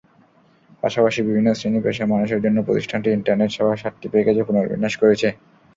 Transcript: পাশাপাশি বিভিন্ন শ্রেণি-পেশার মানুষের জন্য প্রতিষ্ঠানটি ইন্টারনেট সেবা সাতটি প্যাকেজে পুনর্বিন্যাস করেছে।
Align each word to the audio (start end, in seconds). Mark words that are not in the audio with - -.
পাশাপাশি 0.83 1.19
বিভিন্ন 1.27 1.49
শ্রেণি-পেশার 1.53 2.11
মানুষের 2.13 2.43
জন্য 2.45 2.57
প্রতিষ্ঠানটি 2.67 3.09
ইন্টারনেট 3.11 3.49
সেবা 3.53 3.73
সাতটি 3.81 4.07
প্যাকেজে 4.13 4.47
পুনর্বিন্যাস 4.47 4.93
করেছে। 5.01 5.27